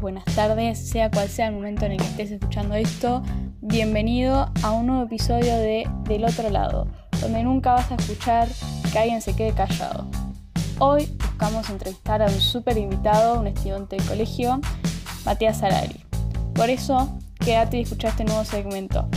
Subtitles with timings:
[0.00, 3.20] buenas tardes, sea cual sea el momento en el que estés escuchando esto.
[3.60, 6.86] Bienvenido a un nuevo episodio de Del otro lado,
[7.20, 8.46] donde nunca vas a escuchar
[8.92, 10.06] que alguien se quede callado.
[10.78, 14.60] Hoy buscamos entrevistar a un súper invitado, un estudiante de colegio,
[15.24, 16.04] Matías Salari.
[16.54, 19.08] Por eso, quédate y escucha este nuevo segmento.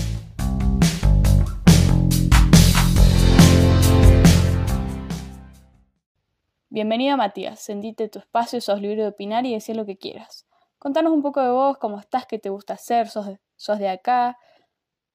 [6.72, 10.46] Bienvenido Matías, sentite tu espacio, sos libre de opinar y decir lo que quieras.
[10.86, 13.90] Contanos un poco de vos, cómo estás, qué te gusta hacer, sos de, sos de
[13.90, 14.38] acá,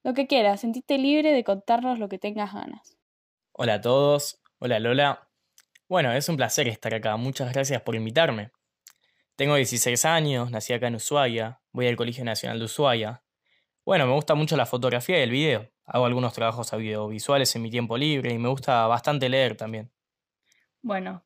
[0.03, 2.99] lo que quieras, sentite libre de contarnos lo que tengas ganas.
[3.53, 5.29] Hola a todos, hola Lola.
[5.89, 8.51] Bueno, es un placer estar acá, muchas gracias por invitarme.
[9.37, 13.23] Tengo 16 años, nací acá en Ushuaia, voy al Colegio Nacional de Ushuaia.
[13.85, 15.71] Bueno, me gusta mucho la fotografía y el video.
[15.87, 19.93] Hago algunos trabajos audiovisuales en mi tiempo libre y me gusta bastante leer también.
[20.83, 21.23] Bueno,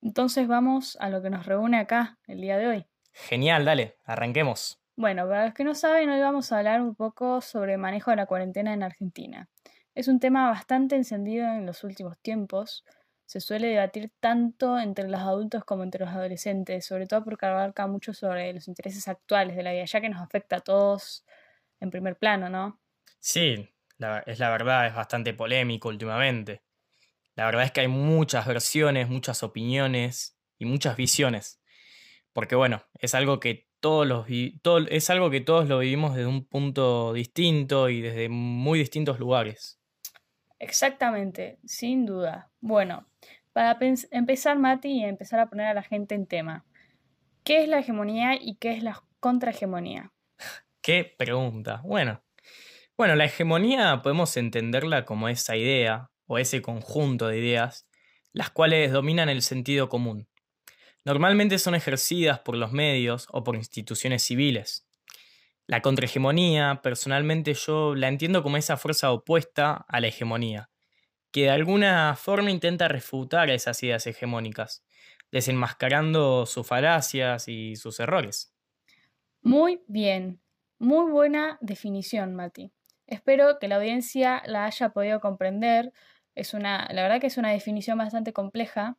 [0.00, 2.86] entonces vamos a lo que nos reúne acá el día de hoy.
[3.12, 4.80] Genial, dale, arranquemos.
[4.96, 8.10] Bueno, para los que no saben, hoy vamos a hablar un poco sobre el manejo
[8.10, 9.48] de la cuarentena en Argentina.
[9.94, 12.84] Es un tema bastante encendido en los últimos tiempos.
[13.26, 17.86] Se suele debatir tanto entre los adultos como entre los adolescentes, sobre todo porque abarca
[17.86, 21.24] mucho sobre los intereses actuales de la vida, ya que nos afecta a todos
[21.80, 22.80] en primer plano, ¿no?
[23.20, 23.68] Sí,
[24.26, 26.62] es la verdad, es bastante polémico últimamente.
[27.36, 31.59] La verdad es que hay muchas versiones, muchas opiniones y muchas visiones.
[32.32, 36.44] Porque bueno, es algo que todos los es algo que todos lo vivimos desde un
[36.44, 39.80] punto distinto y desde muy distintos lugares.
[40.58, 42.50] Exactamente, sin duda.
[42.60, 43.08] Bueno,
[43.52, 43.78] para
[44.10, 46.66] empezar, Mati, y empezar a poner a la gente en tema.
[47.44, 50.12] ¿Qué es la hegemonía y qué es la contrahegemonía?
[50.82, 51.82] Qué pregunta.
[51.84, 52.22] Bueno,
[52.96, 57.88] bueno, la hegemonía podemos entenderla como esa idea o ese conjunto de ideas,
[58.32, 60.28] las cuales dominan el sentido común.
[61.04, 64.86] Normalmente son ejercidas por los medios o por instituciones civiles.
[65.66, 70.70] La contrahegemonía, personalmente yo la entiendo como esa fuerza opuesta a la hegemonía,
[71.30, 74.84] que de alguna forma intenta refutar esas ideas hegemónicas,
[75.30, 78.52] desenmascarando sus falacias y sus errores.
[79.42, 80.40] Muy bien,
[80.78, 82.72] muy buena definición, Mati.
[83.06, 85.92] Espero que la audiencia la haya podido comprender
[86.34, 88.96] es una, la verdad que es una definición bastante compleja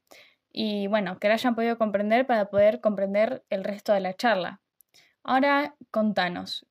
[0.51, 4.61] y bueno, que la hayan podido comprender para poder comprender el resto de la charla.
[5.23, 6.65] Ahora, contanos,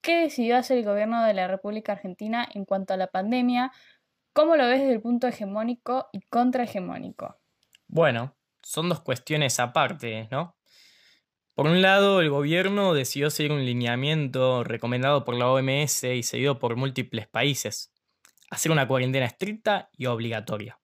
[0.00, 3.72] ¿qué decidió hacer el gobierno de la República Argentina en cuanto a la pandemia?
[4.32, 7.38] ¿Cómo lo ves desde el punto hegemónico y contrahegemónico?
[7.88, 10.56] Bueno, son dos cuestiones aparte, ¿no?
[11.54, 16.58] Por un lado, el gobierno decidió seguir un lineamiento recomendado por la OMS y seguido
[16.58, 17.92] por múltiples países,
[18.50, 20.79] hacer una cuarentena estricta y obligatoria.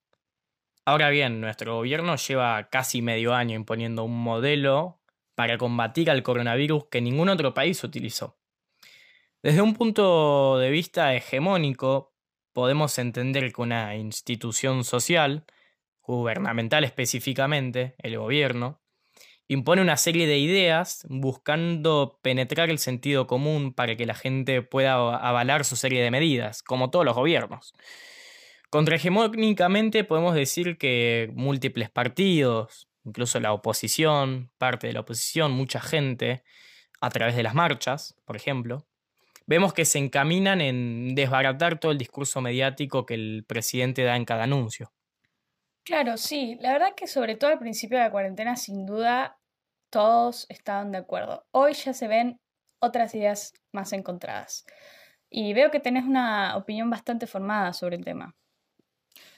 [0.88, 5.00] Ahora bien, nuestro gobierno lleva casi medio año imponiendo un modelo
[5.34, 8.38] para combatir al coronavirus que ningún otro país utilizó.
[9.42, 12.14] Desde un punto de vista hegemónico,
[12.52, 15.44] podemos entender que una institución social,
[16.02, 18.80] gubernamental específicamente, el gobierno,
[19.48, 24.94] impone una serie de ideas buscando penetrar el sentido común para que la gente pueda
[25.16, 27.74] avalar su serie de medidas, como todos los gobiernos.
[28.70, 36.42] Contrahegemónicamente podemos decir que múltiples partidos, incluso la oposición, parte de la oposición, mucha gente,
[37.00, 38.86] a través de las marchas, por ejemplo,
[39.46, 44.24] vemos que se encaminan en desbaratar todo el discurso mediático que el presidente da en
[44.24, 44.92] cada anuncio.
[45.84, 46.58] Claro, sí.
[46.60, 49.38] La verdad que sobre todo al principio de la cuarentena, sin duda,
[49.90, 51.46] todos estaban de acuerdo.
[51.52, 52.40] Hoy ya se ven
[52.80, 54.66] otras ideas más encontradas.
[55.30, 58.34] Y veo que tenés una opinión bastante formada sobre el tema.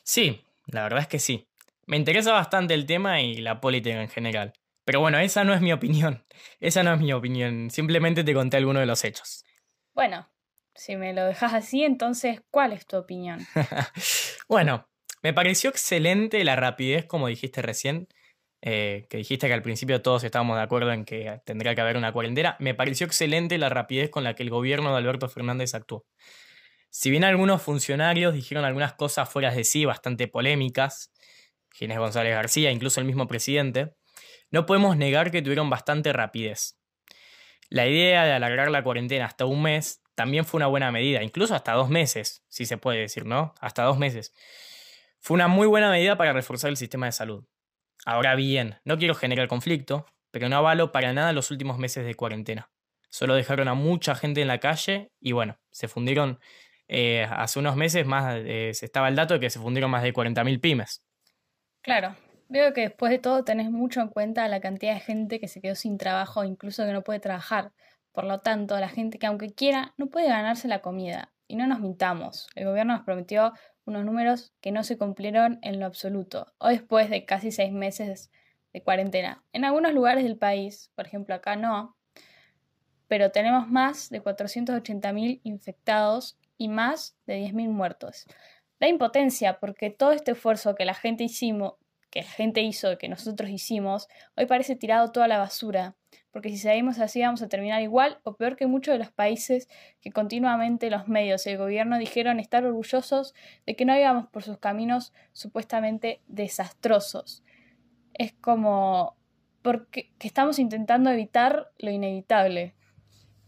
[0.03, 1.49] Sí, la verdad es que sí.
[1.87, 4.53] Me interesa bastante el tema y la política en general.
[4.85, 6.25] Pero bueno, esa no es mi opinión.
[6.61, 7.71] Esa no es mi opinión.
[7.71, 9.45] Simplemente te conté algunos de los hechos.
[9.95, 10.31] Bueno,
[10.75, 13.41] si me lo dejas así, entonces, ¿cuál es tu opinión?
[14.49, 14.89] bueno,
[15.23, 18.09] me pareció excelente la rapidez, como dijiste recién,
[18.63, 21.97] eh, que dijiste que al principio todos estábamos de acuerdo en que tendría que haber
[21.97, 22.57] una cuarentena.
[22.59, 26.07] Me pareció excelente la rapidez con la que el gobierno de Alberto Fernández actuó.
[26.91, 31.13] Si bien algunos funcionarios dijeron algunas cosas fuera de sí, bastante polémicas,
[31.73, 33.95] Ginés González García, incluso el mismo presidente,
[34.51, 36.79] no podemos negar que tuvieron bastante rapidez.
[37.69, 41.55] La idea de alargar la cuarentena hasta un mes también fue una buena medida, incluso
[41.55, 43.55] hasta dos meses, si se puede decir, ¿no?
[43.61, 44.33] Hasta dos meses.
[45.21, 47.45] Fue una muy buena medida para reforzar el sistema de salud.
[48.05, 52.15] Ahora bien, no quiero generar conflicto, pero no avalo para nada los últimos meses de
[52.15, 52.71] cuarentena.
[53.11, 56.41] Solo dejaron a mucha gente en la calle y bueno, se fundieron,
[56.89, 60.13] eh, hace unos meses más, eh, estaba el dato de que se fundieron más de
[60.13, 61.03] 40.000 pymes.
[61.83, 62.17] Claro,
[62.51, 65.61] Veo que después de todo tenés mucho en cuenta la cantidad de gente que se
[65.61, 67.73] quedó sin trabajo, incluso que no puede trabajar.
[68.13, 71.31] Por lo tanto, la gente que aunque quiera no puede ganarse la comida.
[71.47, 73.53] Y no nos mintamos, el gobierno nos prometió
[73.85, 78.31] unos números que no se cumplieron en lo absoluto, o después de casi seis meses
[78.73, 79.45] de cuarentena.
[79.53, 81.97] En algunos lugares del país, por ejemplo acá no,
[83.09, 88.27] pero tenemos más de 480.000 infectados y más de 10.000 muertos.
[88.81, 91.75] Da impotencia porque todo este esfuerzo que la gente hicimos,
[92.11, 95.97] que la gente hizo, que nosotros hicimos, hoy parece tirado toda la basura,
[96.31, 99.69] porque si seguimos así vamos a terminar igual o peor que muchos de los países
[100.01, 103.35] que continuamente los medios y el gobierno dijeron estar orgullosos
[103.67, 107.43] de que no íbamos por sus caminos supuestamente desastrosos.
[108.15, 109.17] Es como
[109.63, 112.75] porque que estamos intentando evitar lo inevitable.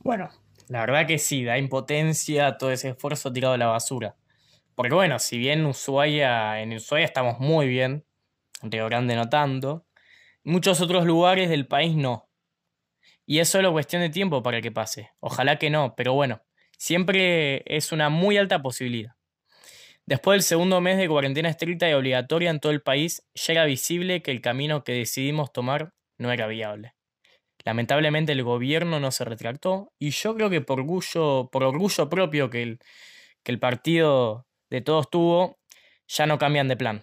[0.00, 0.30] Bueno,
[0.70, 4.16] la verdad que sí, da impotencia todo ese esfuerzo tirado a la basura.
[4.76, 8.06] Porque bueno, si bien Ushuaia, en Ushuaia estamos muy bien,
[8.62, 9.84] Río Grande no tanto,
[10.44, 12.30] muchos otros lugares del país no.
[13.26, 15.10] Y es solo cuestión de tiempo para que pase.
[15.18, 16.40] Ojalá que no, pero bueno,
[16.78, 19.14] siempre es una muy alta posibilidad.
[20.06, 23.64] Después del segundo mes de cuarentena estricta y obligatoria en todo el país, ya era
[23.64, 26.94] visible que el camino que decidimos tomar no era viable.
[27.64, 32.50] Lamentablemente el gobierno no se retractó y yo creo que por orgullo, por orgullo propio
[32.50, 32.78] que el,
[33.42, 35.58] que el partido de todos tuvo,
[36.08, 37.02] ya no cambian de plan.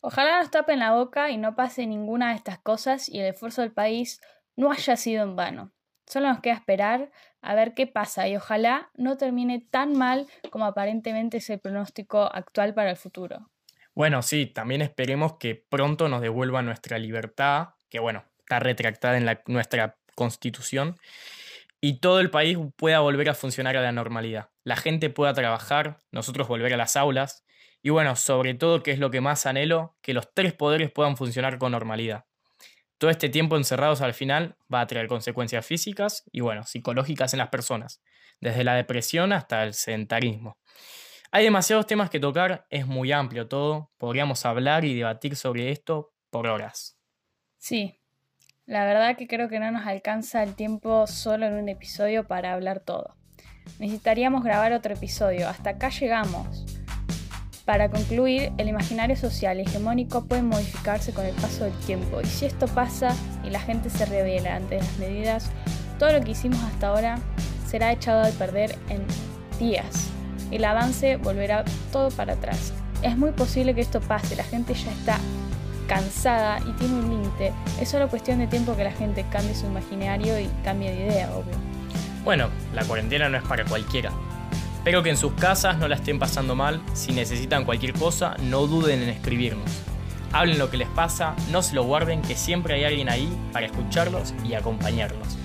[0.00, 3.62] Ojalá nos tapen la boca y no pase ninguna de estas cosas y el esfuerzo
[3.62, 4.20] del país
[4.56, 5.72] no haya sido en vano.
[6.06, 10.66] Solo nos queda esperar a ver qué pasa y ojalá no termine tan mal como
[10.66, 13.50] aparentemente es el pronóstico actual para el futuro.
[13.94, 19.26] Bueno, sí, también esperemos que pronto nos devuelvan nuestra libertad, que bueno, está retractada en
[19.26, 20.96] la, nuestra constitución,
[21.80, 24.50] y todo el país pueda volver a funcionar a la normalidad.
[24.62, 27.44] La gente pueda trabajar, nosotros volver a las aulas,
[27.82, 31.18] y bueno, sobre todo, que es lo que más anhelo, que los tres poderes puedan
[31.18, 32.24] funcionar con normalidad.
[32.96, 37.38] Todo este tiempo encerrados al final va a traer consecuencias físicas y bueno, psicológicas en
[37.38, 38.00] las personas,
[38.40, 40.56] desde la depresión hasta el sedentarismo.
[41.32, 46.14] Hay demasiados temas que tocar, es muy amplio todo, podríamos hablar y debatir sobre esto
[46.30, 46.96] por horas.
[47.58, 48.00] Sí,
[48.66, 52.54] la verdad que creo que no nos alcanza el tiempo solo en un episodio para
[52.54, 53.14] hablar todo.
[53.78, 56.64] Necesitaríamos grabar otro episodio, hasta acá llegamos.
[57.66, 62.46] Para concluir, el imaginario social hegemónico puede modificarse con el paso del tiempo y si
[62.46, 65.50] esto pasa y la gente se revela ante las medidas,
[65.98, 67.18] todo lo que hicimos hasta ahora
[67.66, 69.02] será echado al perder en
[69.58, 70.10] días.
[70.50, 72.72] El avance volverá todo para atrás.
[73.02, 75.18] Es muy posible que esto pase, la gente ya está
[75.86, 77.52] cansada y tiene un límite.
[77.80, 81.30] Es solo cuestión de tiempo que la gente cambie su imaginario y cambie de idea,
[81.30, 81.54] obvio.
[82.24, 84.10] Bueno, la cuarentena no es para cualquiera.
[84.76, 86.80] Espero que en sus casas no la estén pasando mal.
[86.92, 89.70] Si necesitan cualquier cosa, no duden en escribirnos.
[90.32, 93.66] Hablen lo que les pasa, no se lo guarden, que siempre hay alguien ahí para
[93.66, 95.38] escucharlos y acompañarlos.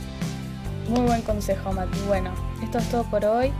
[0.89, 1.99] Muy buen consejo, Mati.
[2.07, 2.31] Bueno,
[2.63, 3.51] esto es todo por hoy.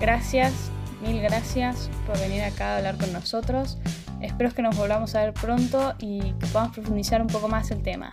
[0.00, 0.52] Gracias,
[1.00, 3.78] mil gracias por venir acá a hablar con nosotros.
[4.22, 7.82] Espero que nos volvamos a ver pronto y que podamos profundizar un poco más el
[7.82, 8.12] tema.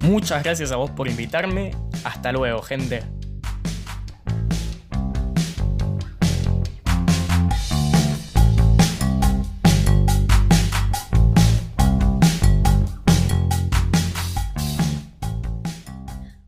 [0.00, 1.72] Muchas gracias a vos por invitarme.
[2.02, 3.02] Hasta luego, gente.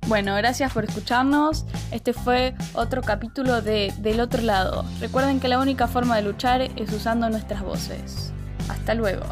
[0.06, 1.66] Bueno, gracias por escucharnos.
[1.90, 4.84] Este fue otro capítulo de Del otro lado.
[5.00, 8.32] Recuerden que la única forma de luchar es usando nuestras voces.
[8.68, 9.24] Hasta luego.